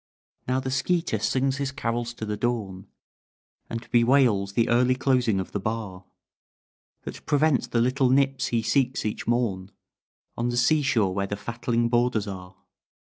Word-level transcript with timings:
"Now 0.47 0.59
the 0.59 0.71
skeeter 0.71 1.19
sings 1.19 1.57
his 1.57 1.71
carols 1.71 2.15
to 2.15 2.25
the 2.25 2.35
dawn, 2.35 2.87
And 3.69 3.87
bewails 3.91 4.53
the 4.53 4.67
early 4.67 4.95
closing 4.95 5.39
of 5.39 5.51
the 5.51 5.59
bar 5.59 6.05
That 7.03 7.23
prevents 7.27 7.67
the 7.67 7.81
little 7.81 8.09
nips 8.09 8.47
he 8.47 8.63
seeks 8.63 9.05
each 9.05 9.27
morn 9.27 9.69
On 10.35 10.49
the 10.49 10.57
sea 10.57 10.81
shore 10.81 11.13
where 11.13 11.27
the 11.27 11.37
fatling 11.37 11.87
boarders 11.89 12.25
are. 12.25 12.55